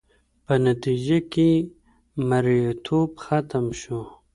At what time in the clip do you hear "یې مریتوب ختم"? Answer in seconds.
1.57-3.65